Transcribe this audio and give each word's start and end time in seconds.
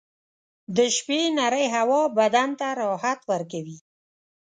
•د 0.75 0.77
شپې 0.95 1.19
نرۍ 1.37 1.65
هوا 1.75 2.01
بدن 2.17 2.49
ته 2.59 2.67
راحت 2.81 3.19
ورکوي. 3.31 3.77